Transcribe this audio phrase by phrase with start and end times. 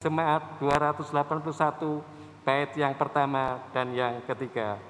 [0.00, 2.00] Jemaat 281
[2.40, 4.80] bait yang pertama dan yang ketiga.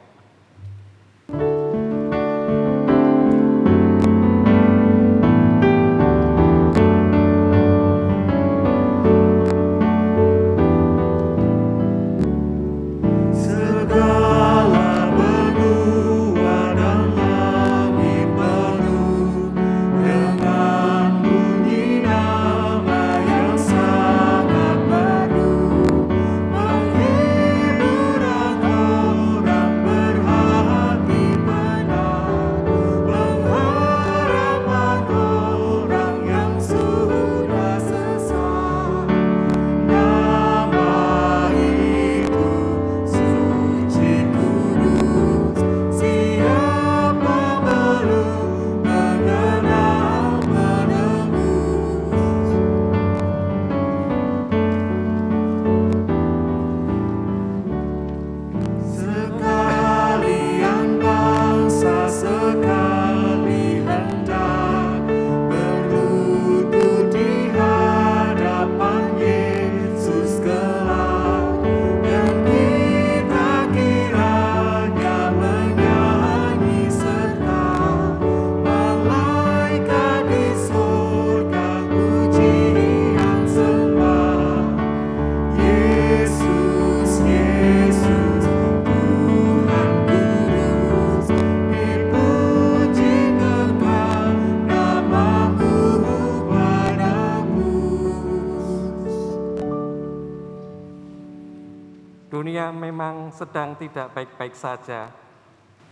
[103.50, 105.10] Sedang tidak baik-baik saja.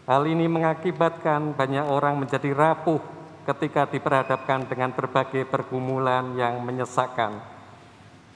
[0.06, 3.02] Hal ini mengakibatkan banyak orang menjadi rapuh
[3.50, 7.42] ketika diperhadapkan dengan berbagai pergumulan yang menyesakkan.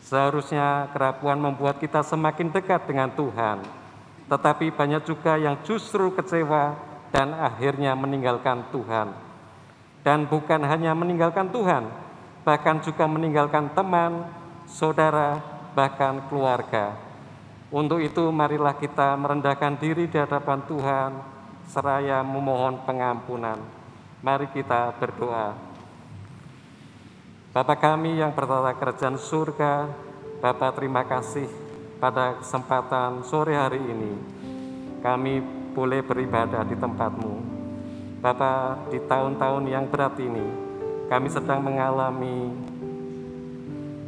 [0.02, 3.62] Seharusnya kerapuhan membuat kita semakin dekat dengan Tuhan,
[4.26, 6.74] tetapi banyak juga yang justru kecewa
[7.14, 9.14] dan akhirnya meninggalkan Tuhan.
[10.02, 11.86] Dan bukan hanya meninggalkan Tuhan,
[12.42, 14.26] bahkan juga meninggalkan teman,
[14.66, 15.38] saudara,
[15.78, 17.11] bahkan keluarga.
[17.72, 21.10] Untuk itu marilah kita merendahkan diri di hadapan Tuhan
[21.64, 23.56] seraya memohon pengampunan.
[24.20, 25.56] Mari kita berdoa.
[27.56, 29.88] Bapa kami yang bertata kerajaan surga,
[30.44, 31.48] Bapa terima kasih
[31.96, 34.20] pada kesempatan sore hari ini
[35.00, 35.40] kami
[35.72, 37.34] boleh beribadah di tempatmu.
[38.20, 40.44] Bapa di tahun-tahun yang berat ini
[41.08, 42.52] kami sedang mengalami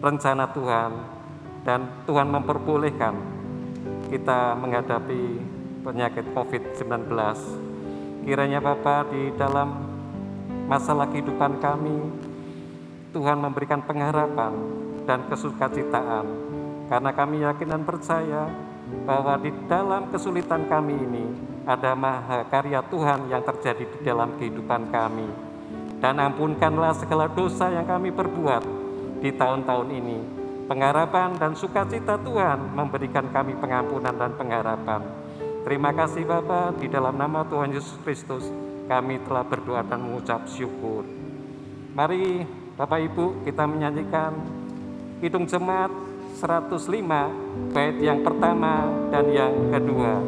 [0.05, 0.93] rencana Tuhan
[1.65, 3.34] dan Tuhan memperbolehkan
[4.15, 5.43] kita menghadapi
[5.83, 7.11] penyakit COVID-19.
[8.23, 9.75] Kiranya Bapak di dalam
[10.71, 11.99] masalah kehidupan kami,
[13.11, 14.55] Tuhan memberikan pengharapan
[15.03, 16.31] dan kesukacitaan.
[16.87, 18.47] Karena kami yakin dan percaya
[19.03, 21.25] bahwa di dalam kesulitan kami ini
[21.67, 25.27] ada maha karya Tuhan yang terjadi di dalam kehidupan kami.
[25.99, 28.63] Dan ampunkanlah segala dosa yang kami perbuat
[29.19, 30.34] di tahun-tahun ini
[30.65, 35.01] pengharapan dan sukacita Tuhan memberikan kami pengampunan dan pengharapan.
[35.65, 38.49] Terima kasih Bapa, di dalam nama Tuhan Yesus Kristus
[38.85, 41.05] kami telah berdoa dan mengucap syukur.
[41.97, 42.45] Mari
[42.77, 44.35] Bapak Ibu kita menyanyikan
[45.25, 45.89] Hitung Jemaat
[46.37, 50.21] 105 bait yang pertama dan yang kedua.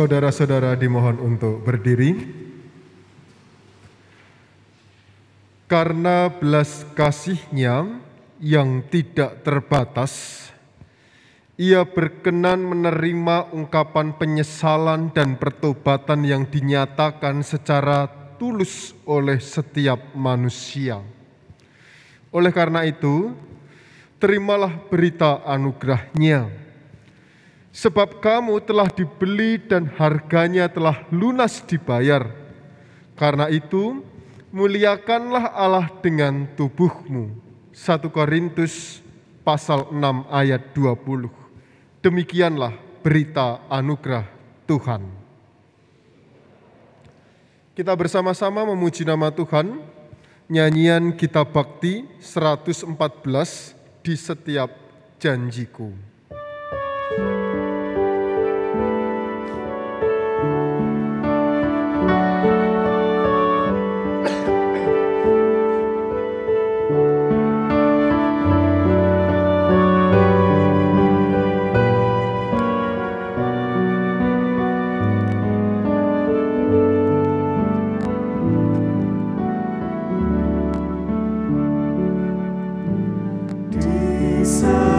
[0.00, 2.16] Saudara-saudara dimohon untuk berdiri.
[5.68, 8.00] Karena belas kasihnya
[8.40, 10.48] yang tidak terbatas,
[11.60, 18.08] ia berkenan menerima ungkapan penyesalan dan pertobatan yang dinyatakan secara
[18.40, 21.04] tulus oleh setiap manusia.
[22.32, 23.36] Oleh karena itu,
[24.16, 26.59] terimalah berita anugerahnya
[27.70, 32.26] Sebab kamu telah dibeli dan harganya telah lunas dibayar.
[33.14, 34.02] Karena itu,
[34.50, 37.30] muliakanlah Allah dengan tubuhmu.
[37.70, 38.98] 1 Korintus
[39.46, 41.30] pasal 6 ayat 20.
[42.02, 42.74] Demikianlah
[43.06, 44.26] berita anugerah
[44.66, 45.06] Tuhan.
[47.78, 49.78] Kita bersama-sama memuji nama Tuhan.
[50.50, 54.74] Nyanyian kitab bakti 114 di setiap
[55.22, 55.94] janjiku.
[84.40, 84.89] inside.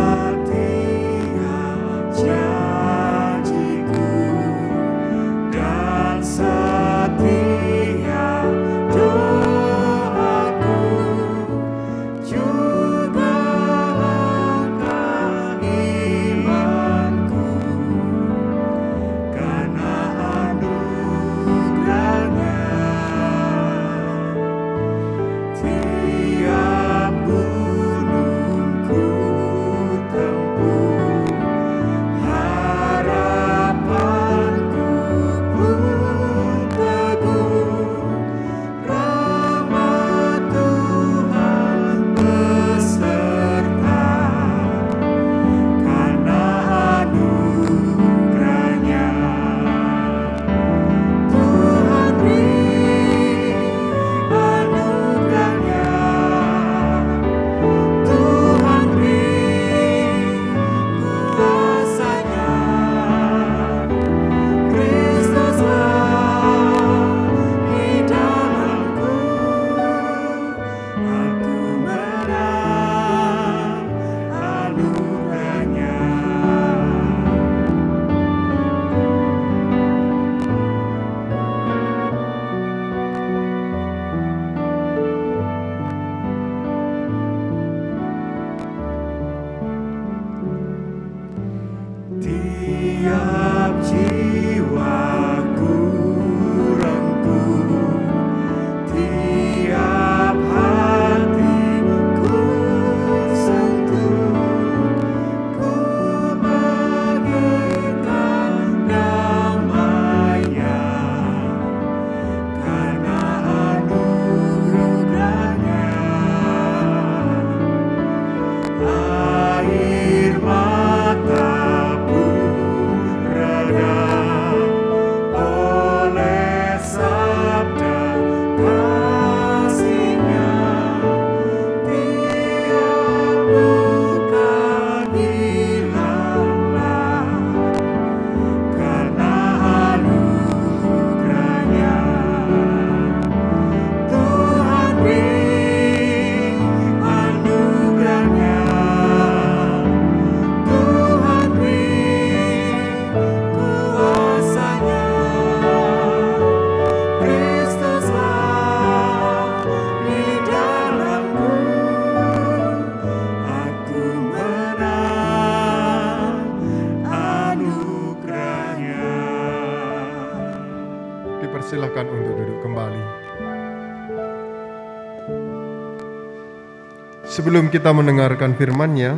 [177.31, 179.15] Sebelum kita mendengarkan firman-Nya,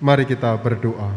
[0.00, 1.12] mari kita berdoa.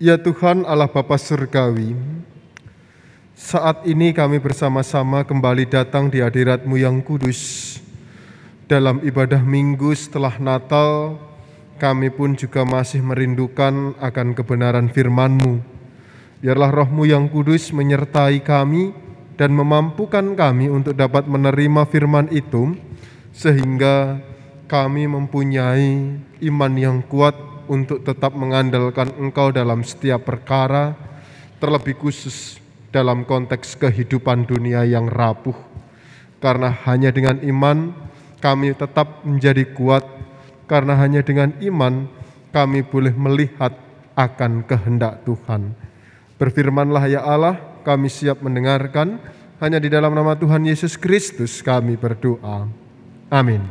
[0.00, 1.92] Ya Tuhan Allah Bapa Surgawi,
[3.36, 7.76] saat ini kami bersama-sama kembali datang di hadirat-Mu yang kudus.
[8.64, 11.20] Dalam ibadah minggu setelah Natal,
[11.76, 15.75] kami pun juga masih merindukan akan kebenaran firman-Mu.
[16.46, 18.94] Biarlah rohmu yang kudus menyertai kami,
[19.34, 22.70] dan memampukan kami untuk dapat menerima firman itu,
[23.34, 24.22] sehingga
[24.70, 27.34] kami mempunyai iman yang kuat
[27.66, 30.94] untuk tetap mengandalkan Engkau dalam setiap perkara,
[31.58, 32.62] terlebih khusus
[32.94, 35.58] dalam konteks kehidupan dunia yang rapuh.
[36.38, 37.90] Karena hanya dengan iman
[38.38, 40.06] kami tetap menjadi kuat,
[40.70, 42.06] karena hanya dengan iman
[42.54, 43.74] kami boleh melihat
[44.14, 45.85] akan kehendak Tuhan.
[46.36, 49.16] Berfirmanlah ya Allah, kami siap mendengarkan,
[49.56, 52.68] hanya di dalam nama Tuhan Yesus Kristus kami berdoa.
[53.32, 53.64] Amin.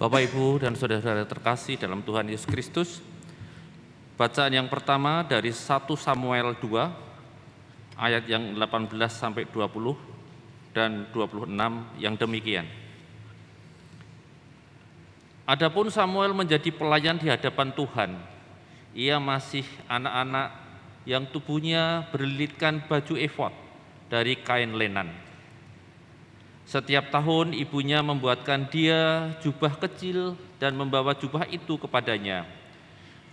[0.00, 3.04] Bapak, Ibu, dan saudara-saudara terkasih dalam Tuhan Yesus Kristus,
[4.16, 9.92] bacaan yang pertama dari 1 Samuel 2, ayat yang 18 sampai 20
[10.72, 11.52] dan 26
[12.00, 12.79] yang demikian.
[15.50, 18.14] Adapun Samuel menjadi pelayan di hadapan Tuhan.
[18.94, 20.54] Ia masih anak-anak
[21.02, 23.50] yang tubuhnya berlilitkan baju efod
[24.06, 25.10] dari kain lenan.
[26.70, 32.46] Setiap tahun ibunya membuatkan dia jubah kecil dan membawa jubah itu kepadanya.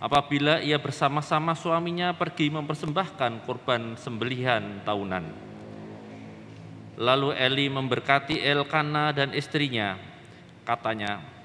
[0.02, 5.22] Apabila ia bersama-sama suaminya pergi mempersembahkan korban sembelihan tahunan.
[6.98, 9.94] Lalu Eli memberkati Elkana dan istrinya.
[10.66, 11.37] Katanya,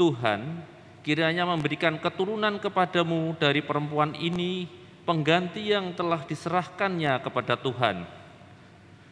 [0.00, 0.64] Tuhan
[1.04, 4.64] kiranya memberikan keturunan kepadamu dari perempuan ini
[5.04, 8.08] pengganti yang telah diserahkannya kepada Tuhan.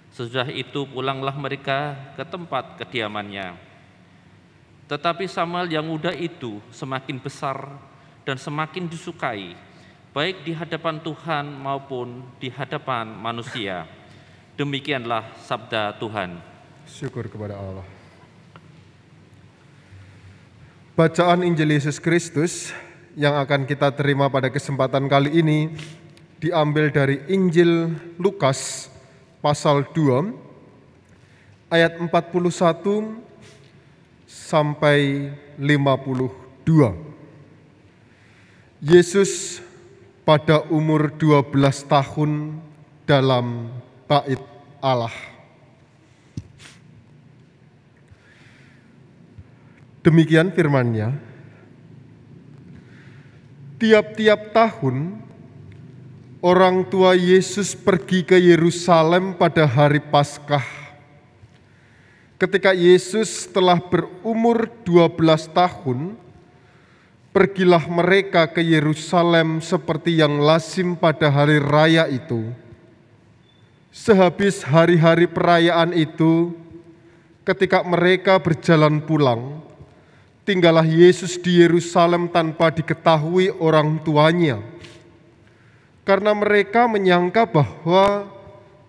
[0.09, 3.61] Sesudah itu pulanglah mereka ke tempat kediamannya.
[4.88, 7.68] Tetapi Samuel yang muda itu semakin besar
[8.25, 9.52] dan semakin disukai,
[10.16, 13.85] baik di hadapan Tuhan maupun di hadapan manusia.
[14.57, 16.40] Demikianlah sabda Tuhan.
[16.88, 17.98] Syukur kepada Allah.
[20.99, 22.75] Bacaan Injil Yesus Kristus
[23.14, 25.71] yang akan kita terima pada kesempatan kali ini
[26.43, 28.90] diambil dari Injil Lukas
[29.38, 33.14] pasal 2 ayat 41
[34.26, 36.67] sampai 52.
[38.83, 39.62] Yesus
[40.26, 41.47] pada umur 12
[41.87, 42.59] tahun
[43.07, 43.71] dalam
[44.11, 44.43] bait
[44.83, 45.14] Allah.
[50.08, 51.20] Demikian firmannya.
[53.76, 55.20] Tiap-tiap tahun
[56.40, 60.64] orang tua Yesus pergi ke Yerusalem pada hari Paskah.
[62.40, 65.12] Ketika Yesus telah berumur 12
[65.52, 66.16] tahun,
[67.28, 72.48] pergilah mereka ke Yerusalem seperti yang lazim pada hari raya itu.
[73.92, 76.56] Sehabis hari-hari perayaan itu,
[77.44, 79.67] ketika mereka berjalan pulang,
[80.49, 84.64] tinggallah Yesus di Yerusalem tanpa diketahui orang tuanya.
[86.09, 88.25] Karena mereka menyangka bahwa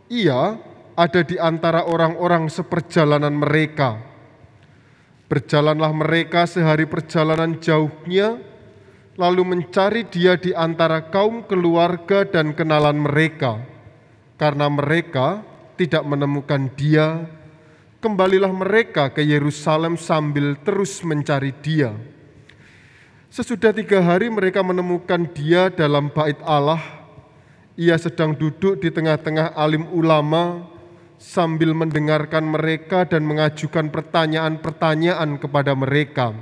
[0.08, 0.56] ia
[0.96, 4.00] ada di antara orang-orang seperjalanan mereka.
[5.28, 8.39] Berjalanlah mereka sehari perjalanan jauhnya,
[9.20, 13.60] lalu mencari dia di antara kaum keluarga dan kenalan mereka,
[14.39, 15.44] karena mereka
[15.75, 17.28] tidak menemukan dia
[18.00, 21.91] kembalilah mereka ke Yerusalem sambil terus mencari dia.
[23.29, 26.82] Sesudah tiga hari mereka menemukan dia dalam bait Allah.
[27.79, 30.68] Ia sedang duduk di tengah-tengah alim ulama
[31.22, 36.36] sambil mendengarkan mereka dan mengajukan pertanyaan-pertanyaan kepada mereka.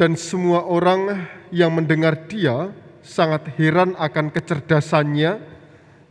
[0.00, 2.72] Dan semua orang yang mendengar dia
[3.04, 5.44] sangat heran akan kecerdasannya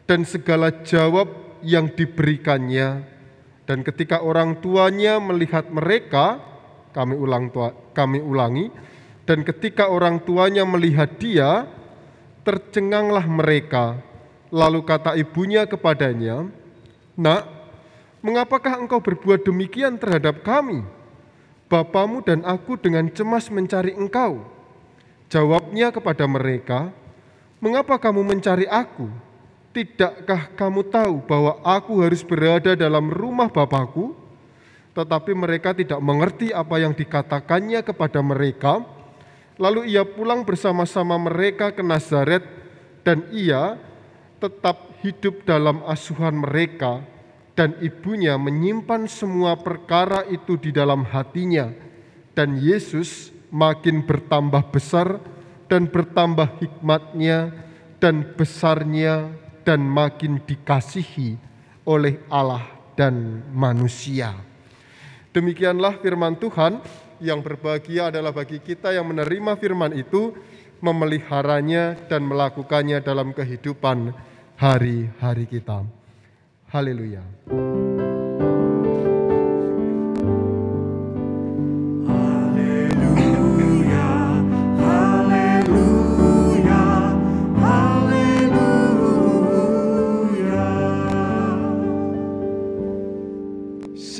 [0.05, 1.25] dan segala jawab
[1.65, 3.08] yang diberikannya
[3.69, 6.41] dan ketika orang tuanya melihat mereka,
[6.89, 8.73] kami ulang tua, kami ulangi,
[9.29, 11.69] dan ketika orang tuanya melihat dia,
[12.41, 14.01] tercenganglah mereka.
[14.49, 16.49] Lalu kata ibunya kepadanya,
[17.13, 17.45] "Nak,
[18.25, 20.81] mengapakah engkau berbuat demikian terhadap kami?
[21.69, 24.49] Bapamu dan aku dengan cemas mencari engkau."
[25.29, 26.89] Jawabnya kepada mereka,
[27.61, 29.28] "Mengapa kamu mencari aku?"
[29.69, 34.17] Tidakkah kamu tahu bahwa aku harus berada dalam rumah Bapakku?
[34.97, 38.81] Tetapi mereka tidak mengerti apa yang dikatakannya kepada mereka.
[39.61, 42.41] Lalu ia pulang bersama-sama mereka ke Nazaret
[43.05, 43.77] dan ia
[44.39, 47.03] tetap hidup dalam asuhan mereka
[47.59, 51.75] dan ibunya menyimpan semua perkara itu di dalam hatinya
[52.31, 55.19] dan Yesus makin bertambah besar
[55.67, 57.51] dan bertambah hikmatnya
[57.99, 59.27] dan besarnya
[59.69, 61.37] dan makin dikasihi
[61.85, 62.65] oleh Allah
[62.97, 64.33] dan manusia.
[65.29, 66.81] Demikianlah firman Tuhan
[67.21, 70.33] yang berbahagia adalah bagi kita yang menerima firman itu,
[70.81, 74.09] memeliharanya dan melakukannya dalam kehidupan
[74.57, 75.85] hari-hari kita.
[76.73, 77.21] Haleluya.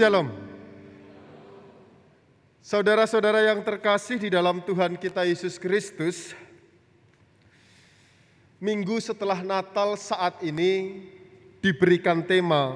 [0.09, 0.33] Shalom.
[2.65, 6.33] Saudara-saudara yang terkasih di dalam Tuhan kita Yesus Kristus,
[8.57, 11.05] minggu setelah Natal saat ini
[11.61, 12.73] diberikan tema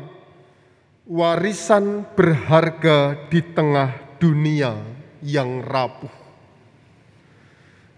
[1.09, 4.77] warisan berharga di tengah dunia
[5.25, 6.13] yang rapuh.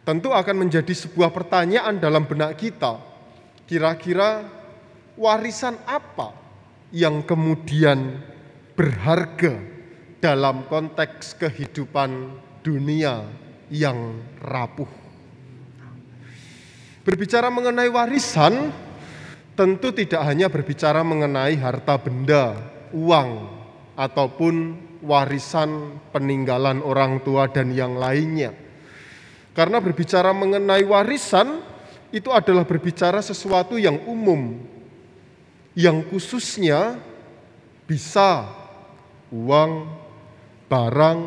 [0.08, 3.04] Tentu akan menjadi sebuah pertanyaan dalam benak kita.
[3.68, 4.48] Kira-kira
[5.20, 6.32] warisan apa
[6.96, 8.32] yang kemudian
[8.76, 9.56] berharga
[10.20, 13.24] dalam konteks kehidupan dunia
[13.72, 14.90] yang rapuh.
[17.06, 18.74] Berbicara mengenai warisan,
[19.54, 22.58] tentu tidak hanya berbicara mengenai harta benda,
[22.92, 23.48] uang,
[23.96, 28.52] ataupun warisan peninggalan orang tua dan yang lainnya.
[29.56, 31.62] Karena berbicara mengenai warisan,
[32.10, 34.58] itu adalah berbicara sesuatu yang umum,
[35.78, 37.00] yang khususnya
[37.86, 38.50] bisa
[39.36, 39.72] uang,
[40.72, 41.20] barang,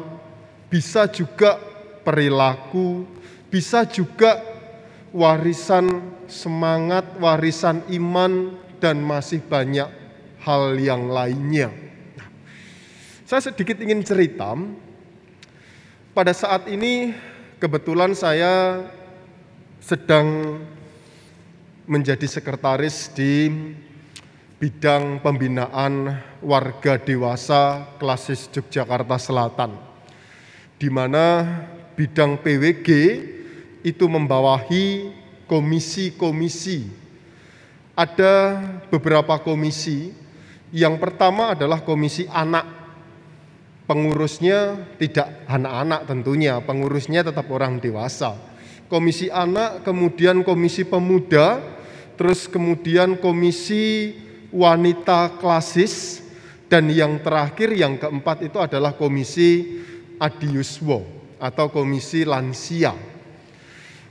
[0.73, 1.61] bisa juga
[2.01, 3.05] perilaku,
[3.53, 4.41] bisa juga
[5.13, 9.89] warisan semangat, warisan iman, dan masih banyak
[10.41, 11.69] hal yang lainnya.
[13.29, 14.57] Saya sedikit ingin cerita.
[16.17, 17.13] Pada saat ini
[17.61, 18.87] kebetulan saya
[19.85, 20.59] sedang
[21.85, 23.49] menjadi sekretaris di
[24.59, 29.79] bidang pembinaan warga dewasa klasis Yogyakarta Selatan,
[30.83, 31.47] di mana
[31.95, 32.89] bidang PWG
[33.87, 35.15] itu membawahi
[35.47, 36.91] komisi-komisi.
[37.95, 40.15] Ada beberapa komisi.
[40.75, 42.77] Yang pertama adalah komisi anak.
[43.89, 48.37] Pengurusnya tidak anak-anak tentunya, pengurusnya tetap orang dewasa.
[48.91, 51.57] Komisi anak, kemudian komisi pemuda,
[52.21, 54.13] terus kemudian komisi
[54.53, 56.25] wanita klasis,
[56.69, 59.81] dan yang terakhir yang keempat itu adalah komisi
[60.21, 61.01] adiuswo
[61.41, 62.93] atau komisi lansia.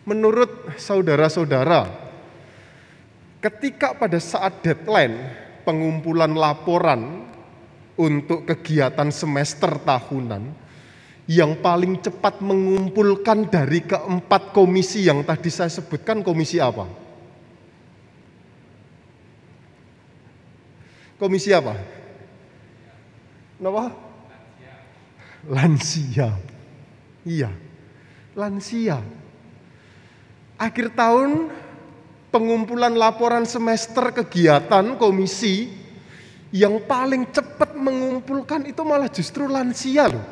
[0.08, 1.86] Menurut saudara-saudara,
[3.44, 5.16] ketika pada saat deadline
[5.68, 7.28] pengumpulan laporan
[8.00, 10.66] untuk kegiatan semester tahunan,
[11.28, 17.07] yang paling cepat mengumpulkan dari keempat komisi yang tadi saya sebutkan komisi apa?
[21.18, 21.74] Komisi apa?
[23.58, 23.90] Kenapa?
[25.50, 26.30] Lansia.
[27.26, 27.50] Iya,
[28.38, 29.02] lansia.
[30.62, 31.50] Akhir tahun
[32.30, 35.74] pengumpulan laporan semester kegiatan komisi
[36.54, 40.26] yang paling cepat mengumpulkan itu malah justru lansia loh.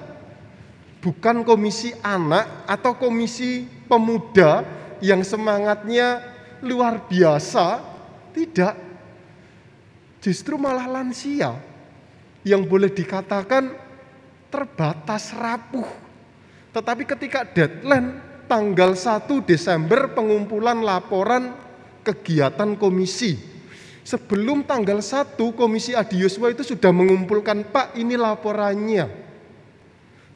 [1.02, 4.65] Bukan komisi anak atau komisi pemuda
[5.02, 6.21] yang semangatnya
[6.62, 7.82] luar biasa,
[8.34, 8.85] tidak
[10.25, 11.53] justru malah lansia
[12.41, 13.77] yang boleh dikatakan
[14.49, 15.85] terbatas rapuh.
[16.73, 18.17] Tetapi ketika deadline
[18.49, 21.53] tanggal 1 Desember pengumpulan laporan
[22.01, 23.38] kegiatan komisi.
[24.05, 29.09] Sebelum tanggal 1 Komisi Adiuswa itu sudah mengumpulkan Pak ini laporannya.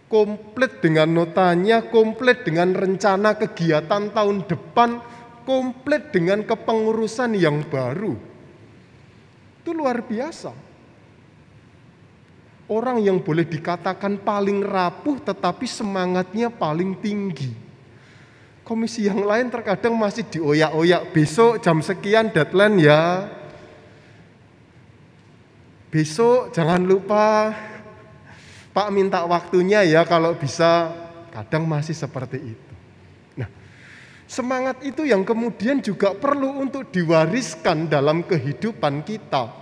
[0.10, 4.98] Komplit dengan notanya, komplit dengan rencana kegiatan tahun depan,
[5.46, 8.29] komplit dengan kepengurusan yang baru.
[9.70, 10.50] Itu luar biasa.
[12.66, 17.54] Orang yang boleh dikatakan paling rapuh tetapi semangatnya paling tinggi.
[18.66, 21.14] Komisi yang lain terkadang masih dioyak-oyak.
[21.14, 23.30] Besok jam sekian deadline ya.
[25.94, 27.54] Besok jangan lupa
[28.74, 30.90] Pak minta waktunya ya kalau bisa.
[31.30, 32.70] Kadang masih seperti itu.
[34.30, 39.59] Semangat itu yang kemudian juga perlu untuk diwariskan dalam kehidupan kita.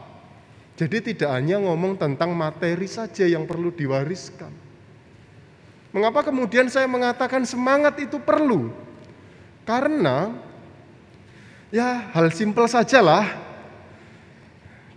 [0.78, 4.54] Jadi tidak hanya ngomong tentang materi saja yang perlu diwariskan.
[5.90, 8.70] Mengapa kemudian saya mengatakan semangat itu perlu?
[9.66, 10.38] Karena
[11.74, 13.50] ya hal simpel sajalah.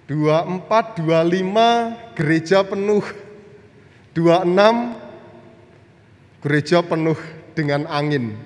[0.04, 3.04] 24, 25 gereja penuh.
[4.12, 7.16] 26 gereja penuh
[7.56, 8.36] dengan angin.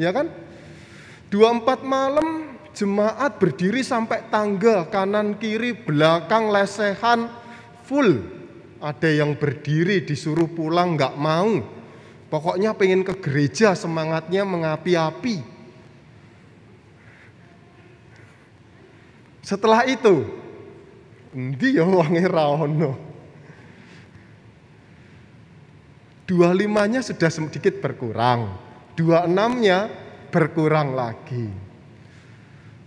[0.00, 0.32] Ya kan?
[1.28, 7.28] 24 malam jemaat berdiri sampai tangga kanan kiri belakang lesehan
[7.84, 8.20] full.
[8.78, 11.60] Ada yang berdiri disuruh pulang nggak mau.
[12.28, 15.40] Pokoknya pengen ke gereja semangatnya mengapi-api.
[19.42, 20.28] Setelah itu,
[21.32, 22.92] endi ya wangi raono.
[26.28, 29.86] Dua limanya sudah sedikit berkurang dua enamnya
[30.34, 31.67] berkurang lagi.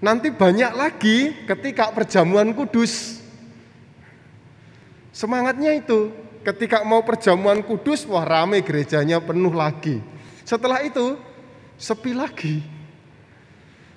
[0.01, 3.21] Nanti banyak lagi ketika perjamuan kudus.
[5.13, 6.09] Semangatnya itu,
[6.41, 10.01] ketika mau perjamuan kudus, wah rame gerejanya penuh lagi.
[10.41, 11.21] Setelah itu,
[11.77, 12.65] sepi lagi.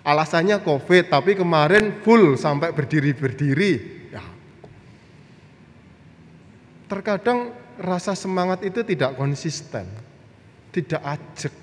[0.04, 3.72] Alasannya COVID, tapi kemarin full sampai berdiri-berdiri.
[4.12, 4.20] Ya.
[6.84, 9.88] Terkadang rasa semangat itu tidak konsisten,
[10.68, 11.54] tidak ajak.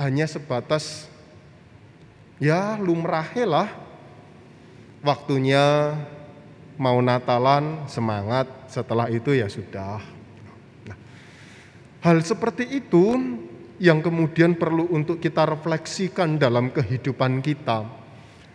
[0.00, 1.09] Hanya sebatas
[2.40, 3.68] ya lumrahnya
[5.04, 5.94] waktunya
[6.80, 10.00] mau Natalan semangat, setelah itu ya sudah.
[10.88, 10.96] Nah,
[12.00, 13.20] hal seperti itu
[13.76, 17.84] yang kemudian perlu untuk kita refleksikan dalam kehidupan kita.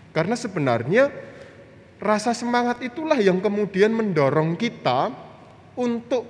[0.10, 1.14] Karena sebenarnya
[2.02, 5.14] rasa semangat itulah yang kemudian mendorong kita
[5.78, 6.26] untuk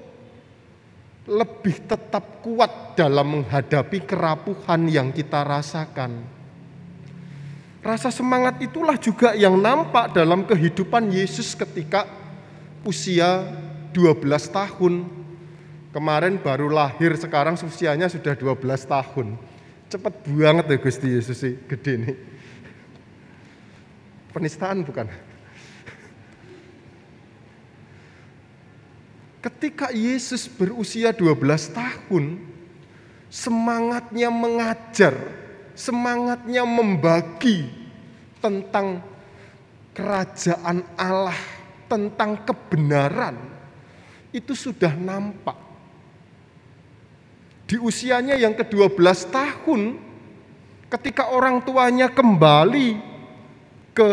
[1.26, 6.35] lebih tetap kuat dalam menghadapi kerapuhan yang kita rasakan.
[7.86, 12.10] Rasa semangat itulah juga yang nampak dalam kehidupan Yesus ketika
[12.82, 13.46] usia
[13.94, 15.06] 12 tahun.
[15.94, 19.38] Kemarin baru lahir, sekarang usianya sudah 12 tahun.
[19.86, 22.18] Cepat banget ya Gusti Yesus sih, gede nih.
[24.34, 25.06] Penistaan bukan?
[29.46, 32.42] Ketika Yesus berusia 12 tahun,
[33.30, 35.14] semangatnya mengajar,
[35.76, 37.68] semangatnya membagi
[38.40, 39.04] tentang
[39.96, 41.38] kerajaan Allah,
[41.92, 43.36] tentang kebenaran,
[44.32, 45.56] itu sudah nampak.
[47.66, 49.82] Di usianya yang ke-12 tahun,
[50.92, 53.00] ketika orang tuanya kembali
[53.96, 54.12] ke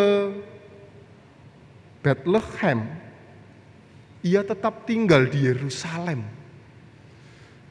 [2.03, 2.87] Bethlehem,
[4.23, 6.23] ia tetap tinggal di Yerusalem.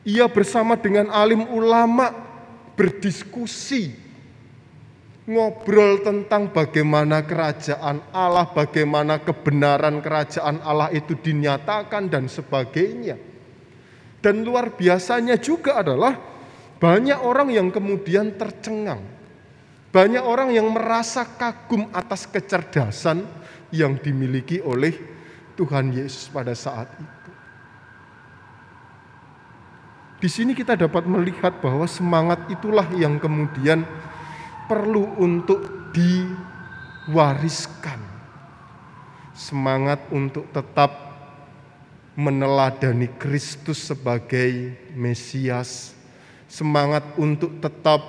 [0.03, 2.30] Ia bersama dengan alim ulama
[2.81, 3.93] berdiskusi,
[5.29, 13.21] ngobrol tentang bagaimana kerajaan Allah, bagaimana kebenaran kerajaan Allah itu dinyatakan dan sebagainya.
[14.17, 16.17] Dan luar biasanya juga adalah
[16.81, 19.05] banyak orang yang kemudian tercengang.
[19.93, 23.21] Banyak orang yang merasa kagum atas kecerdasan
[23.69, 24.97] yang dimiliki oleh
[25.53, 27.20] Tuhan Yesus pada saat itu.
[30.21, 33.81] Di sini kita dapat melihat bahwa semangat itulah yang kemudian
[34.69, 37.97] perlu untuk diwariskan.
[39.33, 40.93] Semangat untuk tetap
[42.13, 45.97] meneladani Kristus sebagai Mesias,
[46.45, 48.05] semangat untuk tetap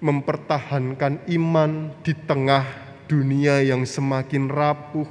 [0.00, 2.64] mempertahankan iman di tengah
[3.04, 5.04] dunia yang semakin rapuh,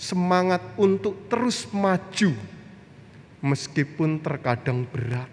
[0.00, 2.32] semangat untuk terus maju
[3.42, 5.28] meskipun terkadang berat.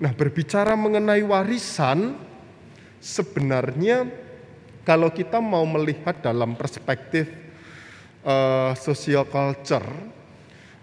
[0.00, 2.18] Nah, berbicara mengenai warisan,
[2.98, 4.08] sebenarnya
[4.82, 7.30] kalau kita mau melihat dalam perspektif
[8.24, 9.86] uh, social culture,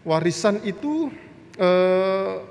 [0.08, 1.12] warisan itu
[1.60, 2.42] uh,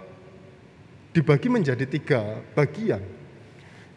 [1.10, 3.02] dibagi menjadi tiga bagian.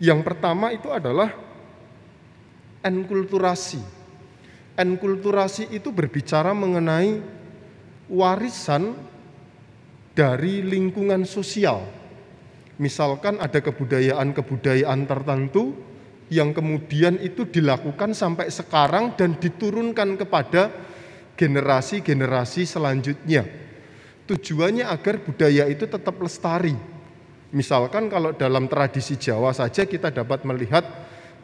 [0.02, 1.34] Yang pertama itu adalah
[2.82, 3.82] enkulturasi.
[4.74, 7.43] Enkulturasi itu berbicara mengenai
[8.14, 8.94] warisan
[10.14, 11.82] dari lingkungan sosial.
[12.78, 15.74] Misalkan ada kebudayaan-kebudayaan tertentu
[16.30, 20.70] yang kemudian itu dilakukan sampai sekarang dan diturunkan kepada
[21.34, 23.46] generasi-generasi selanjutnya.
[24.30, 26.74] Tujuannya agar budaya itu tetap lestari.
[27.54, 30.82] Misalkan kalau dalam tradisi Jawa saja kita dapat melihat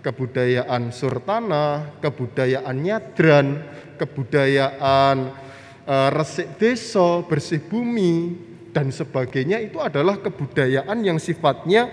[0.01, 3.61] kebudayaan surtana, kebudayaan nyadran,
[4.01, 5.48] kebudayaan
[5.89, 8.37] resik desa, bersih bumi,
[8.69, 11.89] dan sebagainya itu adalah kebudayaan yang sifatnya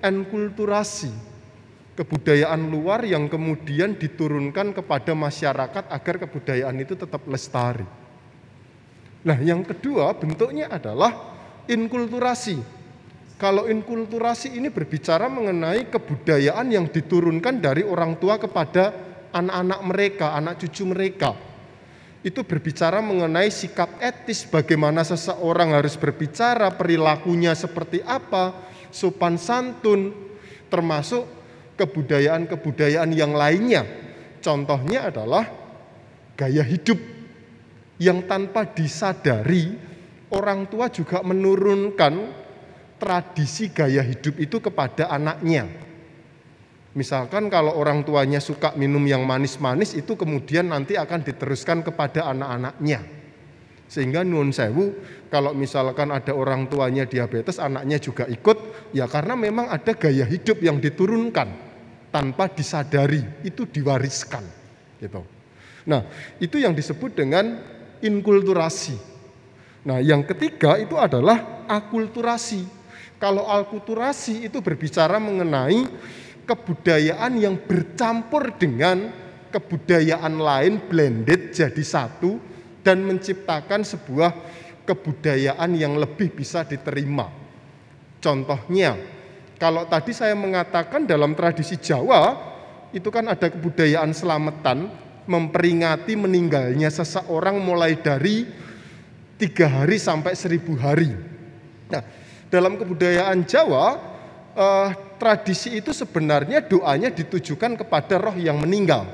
[0.00, 1.12] enkulturasi.
[1.92, 7.84] Kebudayaan luar yang kemudian diturunkan kepada masyarakat agar kebudayaan itu tetap lestari.
[9.26, 11.36] Nah, yang kedua bentuknya adalah
[11.66, 12.62] inkulturasi.
[13.34, 18.94] Kalau inkulturasi ini berbicara mengenai kebudayaan yang diturunkan dari orang tua kepada
[19.34, 21.34] anak-anak mereka, anak cucu mereka
[22.26, 30.10] itu berbicara mengenai sikap etis, bagaimana seseorang harus berbicara, perilakunya seperti apa, sopan santun,
[30.66, 31.24] termasuk
[31.78, 33.86] kebudayaan-kebudayaan yang lainnya.
[34.42, 35.46] Contohnya adalah
[36.34, 36.98] gaya hidup
[38.02, 39.74] yang tanpa disadari
[40.34, 42.14] orang tua juga menurunkan
[42.98, 45.87] tradisi gaya hidup itu kepada anaknya.
[46.98, 53.06] Misalkan kalau orang tuanya suka minum yang manis-manis itu kemudian nanti akan diteruskan kepada anak-anaknya.
[53.86, 54.98] Sehingga nun sewu
[55.30, 60.58] kalau misalkan ada orang tuanya diabetes anaknya juga ikut ya karena memang ada gaya hidup
[60.58, 61.48] yang diturunkan
[62.10, 64.42] tanpa disadari itu diwariskan
[64.98, 65.22] gitu.
[65.86, 66.02] Nah,
[66.42, 67.62] itu yang disebut dengan
[68.02, 68.98] inkulturasi.
[69.86, 72.66] Nah, yang ketiga itu adalah akulturasi.
[73.22, 75.86] Kalau akulturasi itu berbicara mengenai
[76.48, 79.12] kebudayaan yang bercampur dengan
[79.52, 82.40] kebudayaan lain blended jadi satu
[82.80, 84.32] dan menciptakan sebuah
[84.88, 87.28] kebudayaan yang lebih bisa diterima.
[88.24, 88.96] Contohnya,
[89.60, 92.32] kalau tadi saya mengatakan dalam tradisi Jawa
[92.96, 94.88] itu kan ada kebudayaan selamatan
[95.28, 98.48] memperingati meninggalnya seseorang mulai dari
[99.36, 101.12] tiga hari sampai seribu hari.
[101.92, 102.00] Nah,
[102.48, 104.16] dalam kebudayaan Jawa,
[104.58, 104.90] eh,
[105.22, 109.06] tradisi itu sebenarnya doanya ditujukan kepada roh yang meninggal.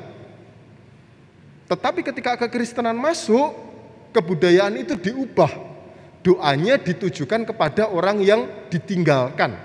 [1.68, 3.52] Tetapi ketika kekristenan masuk,
[4.12, 5.76] kebudayaan itu diubah.
[6.24, 9.60] Doanya ditujukan kepada orang yang ditinggalkan.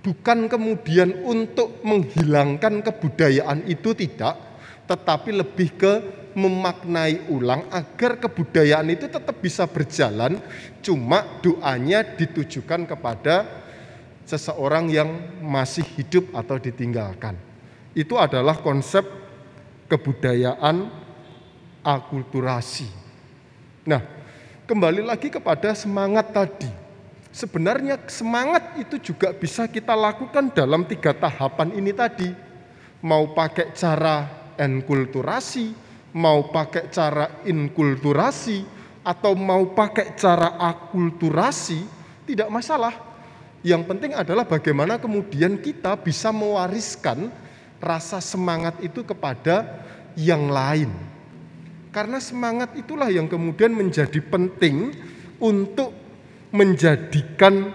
[0.00, 4.40] Bukan kemudian untuk menghilangkan kebudayaan itu tidak,
[4.88, 5.92] tetapi lebih ke
[6.32, 10.40] memaknai ulang agar kebudayaan itu tetap bisa berjalan,
[10.80, 13.57] cuma doanya ditujukan kepada
[14.28, 15.08] seseorang yang
[15.40, 17.32] masih hidup atau ditinggalkan.
[17.96, 19.08] Itu adalah konsep
[19.88, 20.92] kebudayaan
[21.80, 22.92] akulturasi.
[23.88, 24.04] Nah,
[24.68, 26.68] kembali lagi kepada semangat tadi.
[27.32, 32.28] Sebenarnya semangat itu juga bisa kita lakukan dalam tiga tahapan ini tadi.
[33.00, 34.28] Mau pakai cara
[34.60, 35.72] enkulturasi,
[36.12, 41.80] mau pakai cara inkulturasi, atau mau pakai cara akulturasi,
[42.28, 43.07] tidak masalah.
[43.66, 47.30] Yang penting adalah bagaimana kemudian kita bisa mewariskan
[47.82, 49.82] rasa semangat itu kepada
[50.14, 50.90] yang lain.
[51.90, 54.94] Karena semangat itulah yang kemudian menjadi penting
[55.42, 55.90] untuk
[56.54, 57.74] menjadikan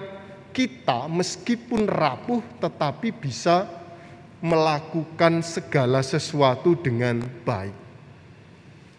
[0.54, 3.67] kita meskipun rapuh tetapi bisa
[4.43, 7.76] melakukan segala sesuatu dengan baik.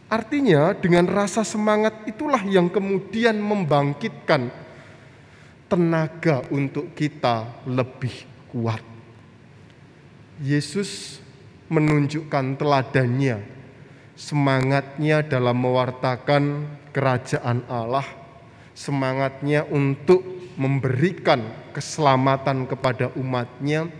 [0.09, 4.53] Artinya, dengan rasa semangat itulah yang kemudian membangkitkan
[5.69, 8.13] tenaga untuk kita lebih
[8.53, 8.83] kuat.
[10.43, 11.23] Yesus
[11.71, 13.41] menunjukkan teladannya,
[14.15, 16.43] semangatnya dalam mewartakan
[16.93, 18.07] kerajaan Allah,
[18.75, 20.23] semangatnya untuk
[20.55, 21.43] memberikan
[21.75, 23.91] keselamatan kepada umatnya,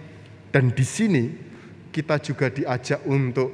[0.55, 1.25] dan di sini
[1.91, 3.51] kita juga diajak untuk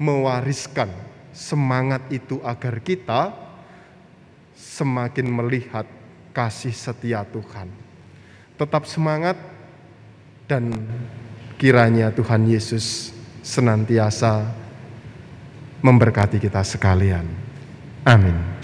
[0.00, 0.88] mewariskan
[1.34, 3.32] semangat itu agar kita
[4.56, 5.97] semakin melihat
[6.38, 7.66] kasih setia Tuhan.
[8.54, 9.34] Tetap semangat
[10.46, 10.70] dan
[11.58, 13.10] kiranya Tuhan Yesus
[13.42, 14.46] senantiasa
[15.82, 17.26] memberkati kita sekalian.
[18.06, 18.57] Amin.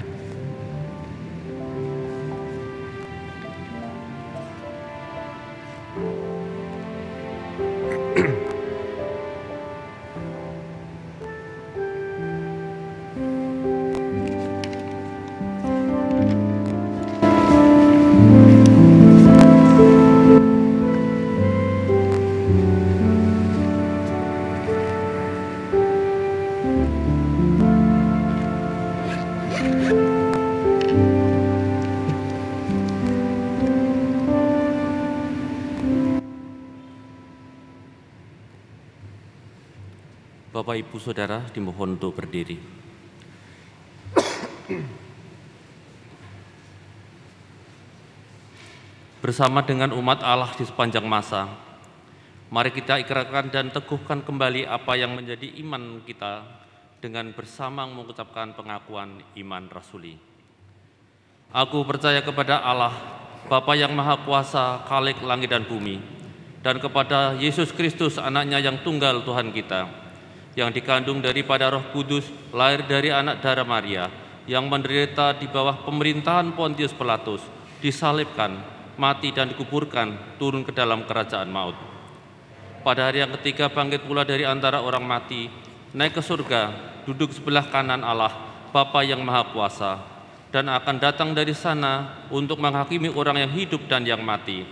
[40.55, 42.55] Bapak Ibu Saudara dimohon untuk berdiri.
[49.19, 51.51] Bersama dengan umat Allah di sepanjang masa,
[52.55, 56.47] mari kita ikrarkan dan teguhkan kembali apa yang menjadi iman kita
[57.03, 60.15] dengan bersama mengucapkan pengakuan iman rasuli.
[61.51, 62.95] Aku percaya kepada Allah,
[63.51, 65.99] Bapa yang Maha Kuasa, Khalik langit dan bumi,
[66.63, 70.04] dan kepada Yesus Kristus anaknya yang tunggal Tuhan kita,
[70.55, 74.07] yang dikandung daripada Roh Kudus, lahir dari anak darah Maria,
[74.47, 77.43] yang menderita di bawah pemerintahan Pontius Pilatus,
[77.83, 78.63] disalibkan,
[78.95, 81.75] mati dan dikuburkan, turun ke dalam kerajaan maut.
[82.87, 85.51] Pada hari yang ketiga bangkit pula dari antara orang mati,
[85.97, 86.71] naik ke surga,
[87.09, 88.31] duduk sebelah kanan Allah,
[88.71, 89.93] Bapa yang Maha Kuasa,
[90.55, 94.63] dan akan datang dari sana untuk menghakimi orang yang hidup dan yang mati.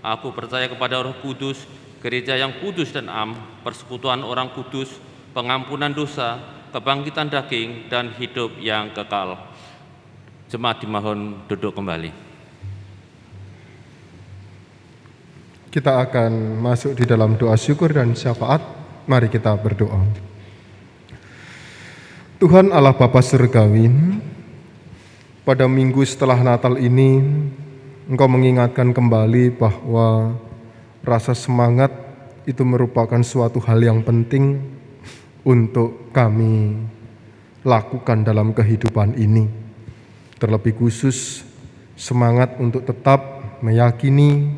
[0.00, 1.68] Aku percaya kepada Roh Kudus,
[2.00, 6.38] gereja yang kudus dan am, persekutuan orang kudus, pengampunan dosa,
[6.74, 9.38] kebangkitan daging, dan hidup yang kekal.
[10.50, 12.10] Jemaat dimohon duduk kembali.
[15.70, 18.58] Kita akan masuk di dalam doa syukur dan syafaat.
[19.06, 20.02] Mari kita berdoa.
[22.42, 23.86] Tuhan Allah Bapa Surgawi,
[25.46, 27.22] pada minggu setelah Natal ini,
[28.10, 30.34] Engkau mengingatkan kembali bahwa
[31.06, 31.94] rasa semangat
[32.42, 34.58] itu merupakan suatu hal yang penting
[35.44, 36.76] untuk kami
[37.64, 39.48] lakukan dalam kehidupan ini.
[40.40, 41.44] Terlebih khusus
[41.96, 43.20] semangat untuk tetap
[43.60, 44.48] meyakini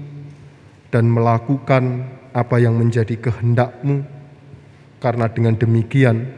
[0.94, 4.06] dan melakukan apa yang menjadi kehendakmu
[5.02, 6.30] karena dengan demikian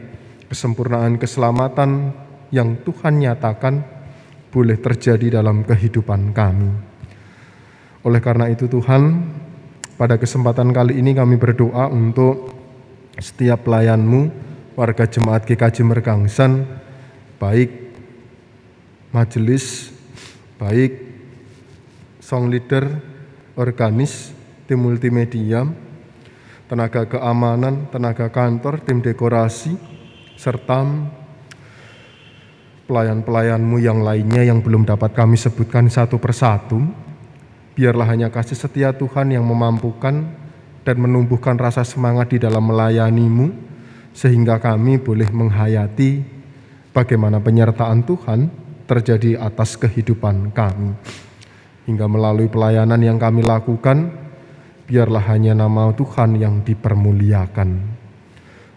[0.49, 2.09] kesempurnaan keselamatan
[2.49, 3.85] yang Tuhan nyatakan
[4.49, 6.71] boleh terjadi dalam kehidupan kami.
[8.07, 9.27] Oleh karena itu Tuhan,
[9.99, 12.54] pada kesempatan kali ini kami berdoa untuk
[13.19, 14.31] setiap pelayanmu,
[14.75, 16.67] warga jemaat GKJ Mergangsan,
[17.39, 17.71] baik
[19.15, 19.95] majelis,
[20.59, 20.99] baik
[22.19, 22.83] song leader,
[23.55, 24.35] organis,
[24.67, 25.63] tim multimedia,
[26.67, 29.79] tenaga keamanan, tenaga kantor, tim dekorasi,
[30.35, 30.83] serta
[32.85, 36.83] pelayan-pelayanmu yang lainnya yang belum dapat kami sebutkan satu persatu.
[37.75, 40.44] Biarlah hanya kasih setia Tuhan yang memampukan
[40.85, 43.49] dan menumbuhkan rasa semangat di dalam melayanimu,
[44.13, 46.21] sehingga kami boleh menghayati
[46.93, 48.47] bagaimana penyertaan Tuhan
[48.85, 50.93] terjadi atas kehidupan kami.
[51.89, 54.13] Hingga melalui pelayanan yang kami lakukan,
[54.85, 57.69] biarlah hanya nama Tuhan yang dipermuliakan.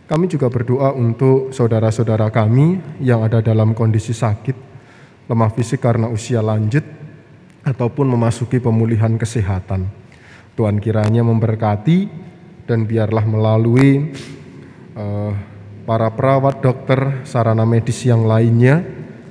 [0.09, 4.57] Kami juga berdoa untuk saudara-saudara kami yang ada dalam kondisi sakit,
[5.29, 6.81] lemah fisik karena usia lanjut,
[7.61, 9.98] ataupun memasuki pemulihan kesehatan.
[10.59, 12.11] Tuhan kiranya memberkati
[12.67, 14.11] dan biarlah melalui
[14.99, 15.31] uh,
[15.87, 18.83] para perawat, dokter, sarana medis yang lainnya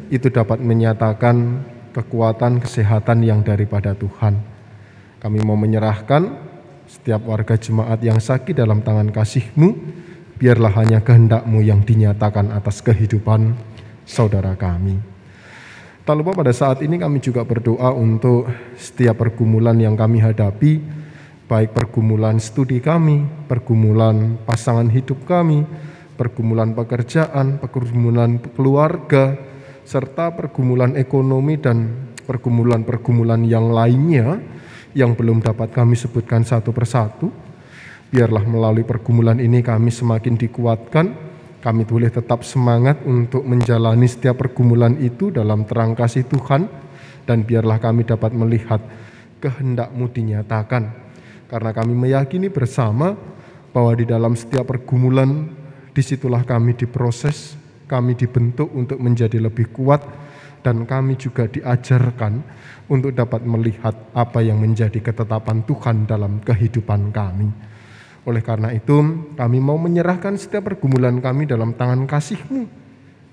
[0.07, 4.39] itu dapat menyatakan kekuatan kesehatan yang daripada Tuhan.
[5.19, 6.47] Kami mau menyerahkan
[6.87, 9.69] setiap warga jemaat yang sakit dalam tangan kasih-Mu,
[10.39, 13.51] biarlah hanya kehendak-Mu yang dinyatakan atas kehidupan
[14.07, 14.95] saudara kami.
[16.07, 18.47] Tak lupa pada saat ini kami juga berdoa untuk
[18.79, 20.79] setiap pergumulan yang kami hadapi,
[21.47, 25.63] baik pergumulan studi kami, pergumulan pasangan hidup kami,
[26.19, 29.39] pergumulan pekerjaan, pergumulan keluarga,
[29.87, 34.43] serta pergumulan ekonomi dan pergumulan-pergumulan yang lainnya
[34.91, 37.31] yang belum dapat kami sebutkan satu persatu.
[38.11, 41.05] Biarlah melalui pergumulan ini kami semakin dikuatkan,
[41.63, 46.67] kami boleh tetap semangat untuk menjalani setiap pergumulan itu dalam terang kasih Tuhan,
[47.23, 48.79] dan biarlah kami dapat melihat
[49.39, 51.06] kehendakmu dinyatakan.
[51.47, 53.15] Karena kami meyakini bersama
[53.71, 55.47] bahwa di dalam setiap pergumulan
[55.95, 57.55] di situlah kami diproses,
[57.87, 60.03] kami dibentuk untuk menjadi lebih kuat
[60.59, 62.43] dan kami juga diajarkan
[62.91, 67.47] untuk dapat melihat apa yang menjadi ketetapan Tuhan dalam kehidupan kami.
[68.27, 72.67] Oleh karena itu, kami mau menyerahkan setiap pergumulan kami dalam tangan kasih-Mu.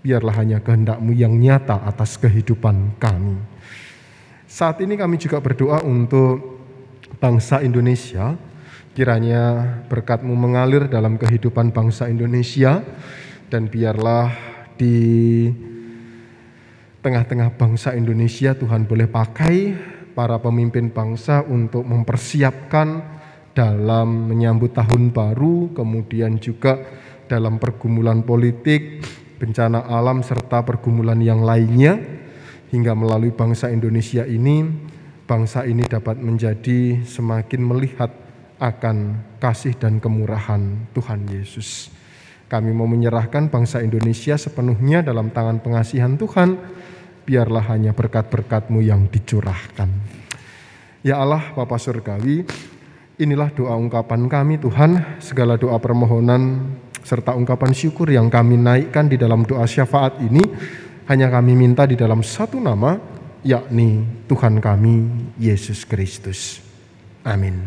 [0.06, 3.34] Biarlah hanya kehendak-Mu yang nyata atas kehidupan kami.
[4.46, 6.53] Saat ini kami juga berdoa untuk
[7.18, 8.36] bangsa Indonesia.
[8.94, 12.78] Kiranya berkat-Mu mengalir dalam kehidupan bangsa Indonesia
[13.50, 14.30] dan biarlah
[14.78, 15.50] di
[17.02, 19.76] tengah-tengah bangsa Indonesia Tuhan boleh pakai
[20.14, 23.02] para pemimpin bangsa untuk mempersiapkan
[23.54, 26.82] dalam menyambut tahun baru, kemudian juga
[27.26, 29.02] dalam pergumulan politik,
[29.38, 31.98] bencana alam serta pergumulan yang lainnya
[32.70, 34.66] hingga melalui bangsa Indonesia ini
[35.24, 38.12] bangsa ini dapat menjadi semakin melihat
[38.60, 41.90] akan kasih dan kemurahan Tuhan Yesus.
[42.48, 46.60] Kami mau menyerahkan bangsa Indonesia sepenuhnya dalam tangan pengasihan Tuhan.
[47.24, 49.88] Biarlah hanya berkat-berkat-Mu yang dicurahkan.
[51.00, 52.44] Ya Allah, Bapa Surgawi,
[53.16, 59.20] inilah doa ungkapan kami Tuhan, segala doa permohonan serta ungkapan syukur yang kami naikkan di
[59.20, 60.40] dalam doa syafaat ini,
[61.04, 62.96] hanya kami minta di dalam satu nama,
[63.44, 65.04] yakni Tuhan kami,
[65.36, 66.64] Yesus Kristus.
[67.22, 67.60] Amin.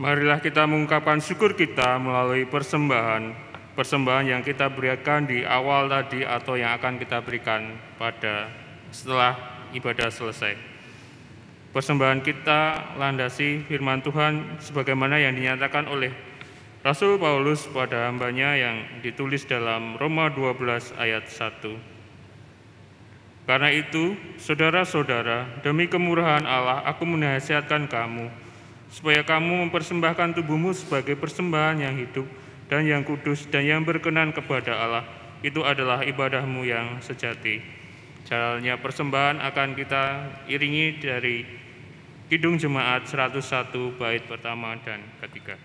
[0.00, 3.36] Marilah kita mengungkapkan syukur kita melalui persembahan,
[3.76, 8.48] persembahan yang kita berikan di awal tadi atau yang akan kita berikan pada
[8.88, 9.36] setelah
[9.76, 10.69] ibadah selesai.
[11.70, 16.10] Persembahan kita landasi firman Tuhan sebagaimana yang dinyatakan oleh
[16.82, 23.46] Rasul Paulus pada hambanya yang ditulis dalam Roma 12 ayat 1.
[23.46, 28.26] Karena itu, saudara-saudara, demi kemurahan Allah, aku menasihatkan kamu,
[28.90, 32.26] supaya kamu mempersembahkan tubuhmu sebagai persembahan yang hidup
[32.66, 35.06] dan yang kudus dan yang berkenan kepada Allah.
[35.46, 37.62] Itu adalah ibadahmu yang sejati.
[38.26, 40.02] Jalannya persembahan akan kita
[40.50, 41.59] iringi dari
[42.30, 45.58] Kidung Jemaat 101 bait pertama dan ketiga.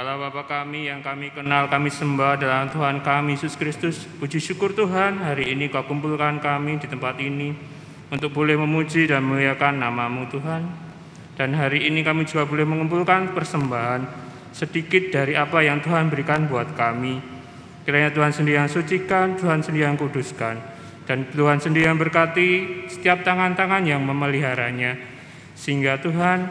[0.00, 4.08] Allah Bapa kami yang kami kenal, kami sembah dalam Tuhan kami Yesus Kristus.
[4.08, 7.52] Puji syukur Tuhan, hari ini kau kumpulkan kami di tempat ini
[8.08, 10.64] untuk boleh memuji dan memuliakan namamu Tuhan.
[11.36, 14.00] Dan hari ini kami juga boleh mengumpulkan persembahan
[14.56, 17.20] sedikit dari apa yang Tuhan berikan buat kami.
[17.84, 20.56] Kiranya Tuhan sendiri yang sucikan, Tuhan sendiri yang kuduskan.
[21.04, 24.96] Dan Tuhan sendiri yang berkati setiap tangan-tangan yang memeliharanya.
[25.52, 26.48] Sehingga Tuhan,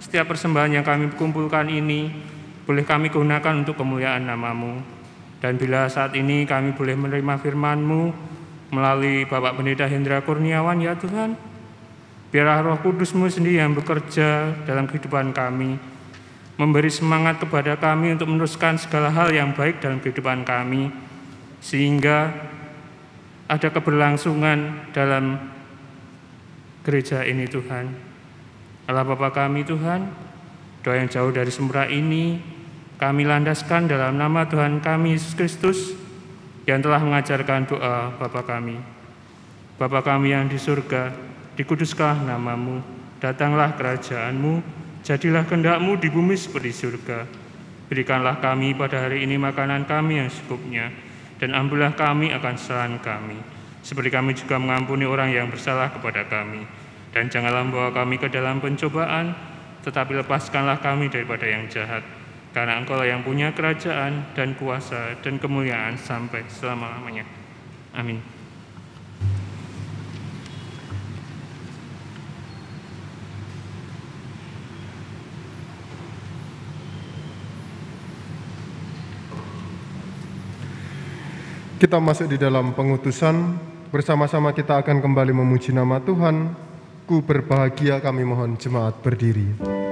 [0.00, 2.37] setiap persembahan yang kami kumpulkan ini
[2.68, 4.76] boleh kami gunakan untuk kemuliaan namamu.
[5.40, 8.12] Dan bila saat ini kami boleh menerima firman-Mu
[8.68, 11.32] melalui Bapak Pendeta Hendra Kurniawan ya Tuhan,
[12.28, 15.80] biarlah roh kudus-Mu sendiri yang bekerja dalam kehidupan kami,
[16.60, 20.92] memberi semangat kepada kami untuk meneruskan segala hal yang baik dalam kehidupan kami,
[21.64, 22.36] sehingga
[23.48, 25.40] ada keberlangsungan dalam
[26.84, 27.88] gereja ini Tuhan.
[28.84, 30.12] Allah Bapa kami Tuhan,
[30.84, 32.57] doa yang jauh dari sembra ini
[32.98, 35.94] kami landaskan dalam nama Tuhan kami Yesus Kristus
[36.66, 38.74] yang telah mengajarkan doa Bapa kami.
[39.78, 41.14] Bapa kami yang di surga,
[41.54, 42.82] dikuduskanlah namamu,
[43.22, 44.60] datanglah kerajaanmu,
[45.06, 47.22] jadilah kehendakmu di bumi seperti surga.
[47.86, 50.90] Berikanlah kami pada hari ini makanan kami yang secukupnya,
[51.38, 53.38] dan ambillah kami akan kesalahan kami,
[53.86, 56.66] seperti kami juga mengampuni orang yang bersalah kepada kami.
[57.14, 59.38] Dan janganlah membawa kami ke dalam pencobaan,
[59.86, 62.17] tetapi lepaskanlah kami daripada yang jahat
[62.58, 67.22] karena engkau yang punya kerajaan dan kuasa dan kemuliaan sampai selama-lamanya.
[67.94, 68.18] Amin.
[81.78, 83.54] Kita masuk di dalam pengutusan,
[83.94, 86.58] bersama-sama kita akan kembali memuji nama Tuhan.
[87.06, 89.87] Ku berbahagia kami mohon jemaat berdiri.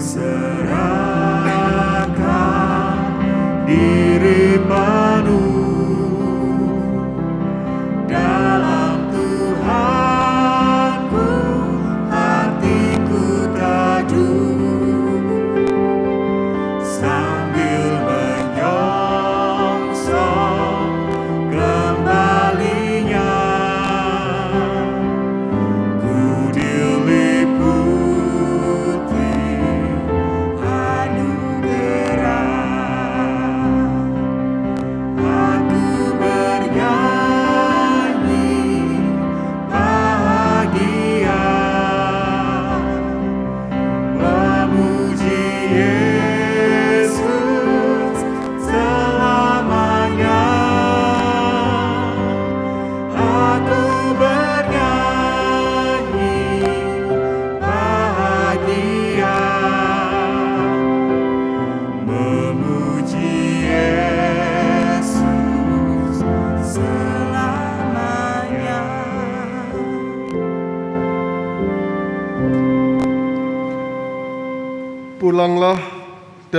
[0.00, 0.64] serahkan
[3.68, 4.89] diri pada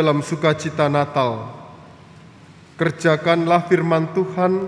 [0.02, 1.46] dalam sukacita Natal.
[2.74, 4.66] Kerjakanlah firman Tuhan,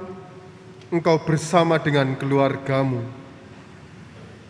[0.93, 3.01] engkau bersama dengan keluargamu.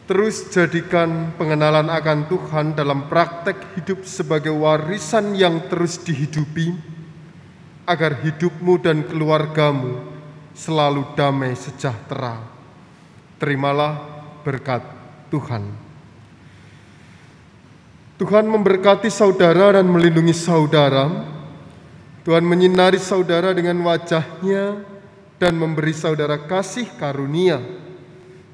[0.04, 6.76] Terus jadikan pengenalan akan Tuhan dalam praktek hidup sebagai warisan yang terus dihidupi,
[7.88, 10.04] agar hidupmu dan keluargamu
[10.52, 12.44] selalu damai sejahtera.
[13.40, 13.96] Terimalah
[14.44, 14.84] berkat
[15.32, 15.83] Tuhan.
[18.14, 21.10] Tuhan memberkati saudara dan melindungi saudara.
[22.24, 24.80] Tuhan menyinari saudara dengan wajahnya
[25.42, 27.60] dan memberi saudara kasih karunia.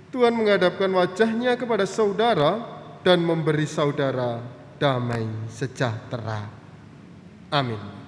[0.09, 2.65] Tuhan menghadapkan wajahnya kepada saudara
[3.05, 4.41] dan memberi saudara
[4.81, 6.49] damai sejahtera.
[7.53, 7.98] Amin.